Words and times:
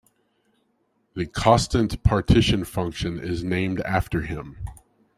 The 1.13 1.27
Kostant 1.27 2.01
partition 2.01 2.63
function 2.63 3.19
is 3.19 3.43
named 3.43 3.81
after 3.81 4.21
him. 4.21 4.57